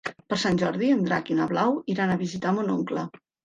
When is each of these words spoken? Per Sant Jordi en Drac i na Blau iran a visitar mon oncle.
Per 0.33 0.37
Sant 0.43 0.57
Jordi 0.61 0.89
en 0.93 1.03
Drac 1.11 1.31
i 1.35 1.39
na 1.41 1.47
Blau 1.53 1.77
iran 1.97 2.17
a 2.17 2.19
visitar 2.25 2.59
mon 2.59 2.77
oncle. 2.81 3.09